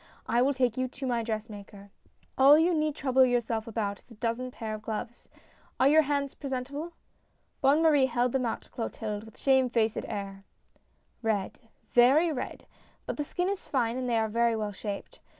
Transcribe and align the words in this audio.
I 0.27 0.41
will 0.41 0.55
take 0.55 0.77
you 0.77 0.87
to 0.87 1.05
my 1.05 1.21
dressmaker. 1.21 1.91
All 2.35 2.57
you 2.57 2.73
need 2.73 2.95
trouble 2.95 3.23
yourself 3.23 3.67
about 3.67 3.99
is 4.01 4.09
a 4.09 4.15
dozen 4.15 4.49
pair 4.49 4.73
of 4.73 4.81
gloves. 4.81 5.29
Are 5.79 5.87
your 5.87 6.01
hands 6.01 6.33
pre 6.33 6.49
sentable?" 6.49 6.93
Bonne 7.61 7.83
Marie 7.83 8.07
held 8.07 8.31
them 8.31 8.43
out 8.47 8.61
to 8.63 8.71
Clotilde 8.71 9.23
with 9.25 9.35
a 9.35 9.37
shame 9.37 9.69
faced 9.69 10.03
air." 10.05 10.43
Red, 11.31 11.59
very 11.91 12.31
red! 12.33 12.65
But 13.05 13.17
the 13.17 13.23
skin 13.23 13.47
is 13.47 13.67
fine, 13.67 13.95
and 13.95 14.09
they 14.09 14.17
are 14.17 14.27
very 14.27 14.55
well 14.55 14.71
shaped. 14.71 15.19